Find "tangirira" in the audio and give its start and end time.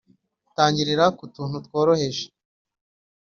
0.55-1.05